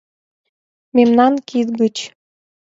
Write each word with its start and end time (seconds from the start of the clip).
Мемнан 0.95 1.33
кид 1.47 1.67
гыч 1.79 1.97